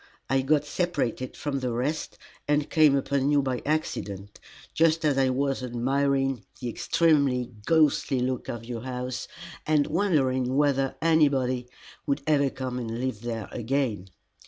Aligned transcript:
I 0.31 0.41
got 0.41 0.65
separated 0.65 1.37
from 1.37 1.59
the 1.59 1.71
rest, 1.71 2.17
and 2.47 2.71
came 2.71 2.95
upon 2.95 3.29
you 3.31 3.43
by 3.43 3.61
accident, 3.67 4.39
just 4.73 5.05
as 5.05 5.15
I 5.15 5.29
was 5.29 5.61
admiring 5.61 6.43
the 6.59 6.69
extremely 6.69 7.51
ghostly 7.67 8.19
look 8.19 8.49
of 8.49 8.65
your 8.65 8.81
house, 8.81 9.27
and 9.67 9.85
wondering 9.85 10.57
whether 10.57 10.95
anybody 11.03 11.69
would 12.07 12.23
ever 12.25 12.49
come 12.49 12.79
and 12.79 12.99
live 12.99 13.21
there 13.21 13.47
again. 13.51 14.09